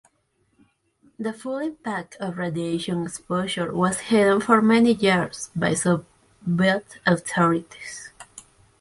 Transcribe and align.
The 1.19 1.31
full 1.31 1.59
impact 1.59 2.17
of 2.19 2.39
radiation 2.39 3.03
exposure 3.03 3.71
was 3.71 3.99
hidden 3.99 4.41
for 4.41 4.59
many 4.59 4.93
years 4.95 5.51
by 5.55 5.75
Soviet 5.75 6.97
authorities. 7.05 8.09